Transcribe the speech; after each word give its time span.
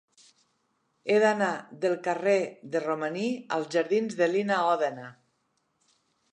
He 1.09 1.17
d'anar 1.23 1.49
del 1.83 1.93
carrer 2.07 2.35
de 2.77 2.83
Romaní 2.87 3.29
als 3.59 3.71
jardins 3.79 4.19
de 4.23 4.33
Lina 4.35 4.61
Ódena. 4.75 5.07